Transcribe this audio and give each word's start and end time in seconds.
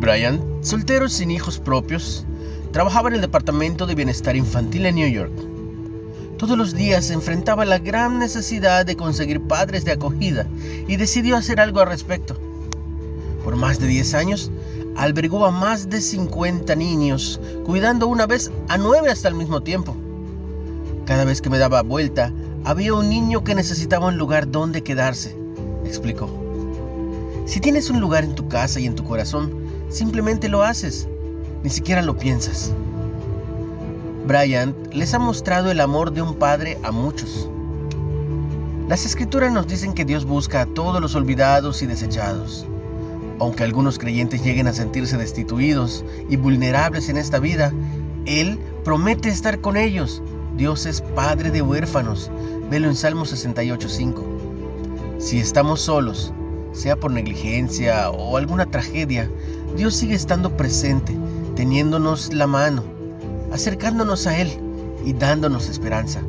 Brian, 0.00 0.40
soltero 0.62 1.10
sin 1.10 1.30
hijos 1.30 1.58
propios, 1.58 2.24
trabajaba 2.72 3.10
en 3.10 3.16
el 3.16 3.20
Departamento 3.20 3.84
de 3.84 3.94
Bienestar 3.94 4.34
Infantil 4.34 4.86
en 4.86 4.94
New 4.94 5.10
York. 5.10 5.32
Todos 6.38 6.56
los 6.56 6.74
días 6.74 7.04
se 7.04 7.12
enfrentaba 7.12 7.64
a 7.64 7.66
la 7.66 7.78
gran 7.78 8.18
necesidad 8.18 8.86
de 8.86 8.96
conseguir 8.96 9.42
padres 9.42 9.84
de 9.84 9.92
acogida 9.92 10.46
y 10.88 10.96
decidió 10.96 11.36
hacer 11.36 11.60
algo 11.60 11.80
al 11.80 11.88
respecto. 11.88 12.34
Por 13.44 13.56
más 13.56 13.78
de 13.78 13.88
10 13.88 14.14
años, 14.14 14.50
albergó 14.96 15.44
a 15.44 15.50
más 15.50 15.90
de 15.90 16.00
50 16.00 16.74
niños, 16.76 17.38
cuidando 17.66 18.06
una 18.06 18.24
vez 18.24 18.50
a 18.68 18.78
nueve 18.78 19.10
hasta 19.10 19.28
el 19.28 19.34
mismo 19.34 19.60
tiempo. 19.62 19.94
Cada 21.04 21.24
vez 21.26 21.42
que 21.42 21.50
me 21.50 21.58
daba 21.58 21.82
vuelta, 21.82 22.32
había 22.64 22.94
un 22.94 23.10
niño 23.10 23.44
que 23.44 23.54
necesitaba 23.54 24.06
un 24.06 24.16
lugar 24.16 24.50
donde 24.50 24.82
quedarse, 24.82 25.36
explicó. 25.84 26.30
Si 27.44 27.60
tienes 27.60 27.90
un 27.90 28.00
lugar 28.00 28.24
en 28.24 28.34
tu 28.34 28.48
casa 28.48 28.80
y 28.80 28.86
en 28.86 28.94
tu 28.94 29.04
corazón, 29.04 29.59
simplemente 29.90 30.48
lo 30.48 30.62
haces, 30.62 31.08
ni 31.62 31.70
siquiera 31.70 32.02
lo 32.02 32.16
piensas. 32.16 32.72
Bryant 34.26 34.94
les 34.94 35.12
ha 35.12 35.18
mostrado 35.18 35.70
el 35.70 35.80
amor 35.80 36.12
de 36.12 36.22
un 36.22 36.36
padre 36.36 36.78
a 36.82 36.92
muchos. 36.92 37.48
Las 38.88 39.04
escrituras 39.04 39.52
nos 39.52 39.66
dicen 39.66 39.92
que 39.92 40.04
Dios 40.04 40.24
busca 40.24 40.62
a 40.62 40.66
todos 40.66 41.00
los 41.00 41.14
olvidados 41.14 41.82
y 41.82 41.86
desechados. 41.86 42.66
Aunque 43.38 43.64
algunos 43.64 43.98
creyentes 43.98 44.44
lleguen 44.44 44.68
a 44.68 44.72
sentirse 44.72 45.16
destituidos 45.16 46.04
y 46.28 46.36
vulnerables 46.36 47.08
en 47.08 47.16
esta 47.16 47.38
vida, 47.38 47.72
Él 48.26 48.58
promete 48.84 49.28
estar 49.28 49.60
con 49.60 49.76
ellos. 49.76 50.22
Dios 50.56 50.86
es 50.86 51.00
padre 51.00 51.50
de 51.50 51.62
huérfanos. 51.62 52.30
Velo 52.70 52.88
en 52.88 52.96
Salmo 52.96 53.24
68.5. 53.24 54.22
Si 55.18 55.38
estamos 55.38 55.80
solos, 55.80 56.32
sea 56.72 56.96
por 56.96 57.10
negligencia 57.10 58.10
o 58.10 58.36
alguna 58.36 58.66
tragedia, 58.66 59.30
Dios 59.76 59.94
sigue 59.94 60.14
estando 60.14 60.56
presente, 60.56 61.16
teniéndonos 61.56 62.32
la 62.32 62.46
mano, 62.46 62.84
acercándonos 63.52 64.26
a 64.26 64.38
Él 64.38 64.50
y 65.04 65.12
dándonos 65.12 65.68
esperanza. 65.68 66.20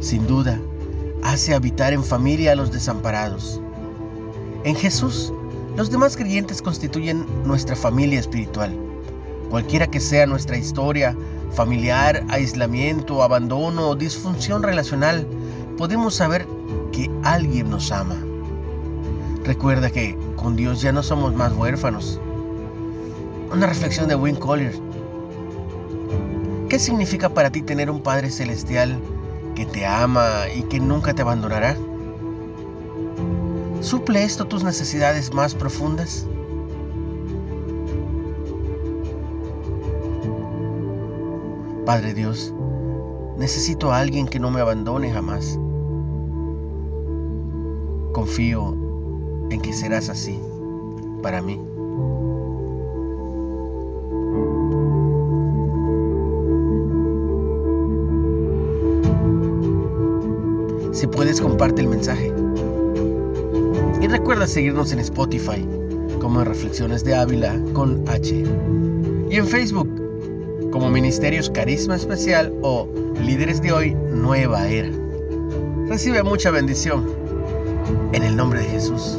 Sin 0.00 0.26
duda, 0.26 0.58
hace 1.22 1.54
habitar 1.54 1.92
en 1.92 2.04
familia 2.04 2.52
a 2.52 2.56
los 2.56 2.72
desamparados. 2.72 3.60
En 4.64 4.74
Jesús 4.74 5.32
los 5.76 5.90
demás 5.90 6.16
creyentes 6.16 6.62
constituyen 6.62 7.24
nuestra 7.44 7.76
familia 7.76 8.18
espiritual. 8.18 8.76
Cualquiera 9.50 9.86
que 9.86 10.00
sea 10.00 10.26
nuestra 10.26 10.56
historia, 10.56 11.16
familiar, 11.52 12.24
aislamiento, 12.28 13.22
abandono 13.22 13.88
o 13.88 13.94
disfunción 13.94 14.62
relacional, 14.62 15.26
podemos 15.78 16.14
saber 16.14 16.46
que 16.92 17.10
alguien 17.22 17.70
nos 17.70 17.92
ama. 17.92 18.16
Recuerda 19.44 19.90
que 19.90 20.16
con 20.40 20.56
Dios 20.56 20.80
ya 20.80 20.90
no 20.92 21.02
somos 21.02 21.34
más 21.34 21.52
huérfanos. 21.52 22.18
Una 23.52 23.66
reflexión 23.66 24.08
de 24.08 24.14
Wayne 24.14 24.38
Collier. 24.38 24.74
¿Qué 26.68 26.78
significa 26.78 27.28
para 27.28 27.50
ti 27.50 27.62
tener 27.62 27.90
un 27.90 28.02
Padre 28.02 28.30
Celestial 28.30 28.98
que 29.54 29.66
te 29.66 29.84
ama 29.86 30.44
y 30.54 30.62
que 30.62 30.80
nunca 30.80 31.14
te 31.14 31.22
abandonará? 31.22 31.76
¿Suple 33.80 34.24
esto 34.24 34.46
tus 34.46 34.64
necesidades 34.64 35.34
más 35.34 35.54
profundas? 35.54 36.26
Padre 41.84 42.14
Dios, 42.14 42.54
necesito 43.36 43.92
a 43.92 43.98
alguien 43.98 44.28
que 44.28 44.38
no 44.38 44.50
me 44.50 44.60
abandone 44.60 45.12
jamás. 45.12 45.58
Confío 48.12 48.89
en 49.50 49.60
que 49.60 49.72
serás 49.72 50.08
así 50.08 50.40
para 51.22 51.42
mí. 51.42 51.60
Si 60.92 61.06
puedes, 61.06 61.40
comparte 61.40 61.80
el 61.80 61.88
mensaje. 61.88 62.32
Y 64.02 64.06
recuerda 64.06 64.46
seguirnos 64.46 64.92
en 64.92 64.98
Spotify 65.00 65.66
como 66.20 66.44
Reflexiones 66.44 67.04
de 67.04 67.14
Ávila 67.14 67.58
con 67.72 68.06
H. 68.08 68.44
Y 69.30 69.36
en 69.36 69.46
Facebook 69.46 69.88
como 70.70 70.90
Ministerios 70.90 71.50
Carisma 71.50 71.96
Especial 71.96 72.52
o 72.62 72.88
Líderes 73.24 73.62
de 73.62 73.72
Hoy 73.72 73.94
Nueva 73.94 74.68
Era. 74.68 74.90
Recibe 75.88 76.22
mucha 76.22 76.50
bendición. 76.50 77.08
En 78.12 78.22
el 78.22 78.36
nombre 78.36 78.60
de 78.60 78.66
Jesús. 78.66 79.18